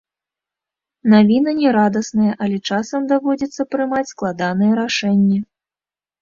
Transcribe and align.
Навіна 1.13 1.51
не 1.59 1.69
радасная, 1.79 2.29
але 2.45 2.57
часам 2.71 3.01
даводзіцца 3.11 3.61
прымаць 3.75 4.09
складаныя 4.15 4.73
рашэнні. 4.81 5.37